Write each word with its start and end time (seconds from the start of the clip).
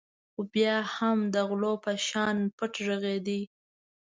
خو 0.31 0.41
بیا 0.53 0.75
هم 0.95 1.17
د 1.33 1.35
غلو 1.49 1.73
په 1.83 1.91
شانې 2.07 2.45
پټ 2.57 2.73
غږېدو. 2.85 3.39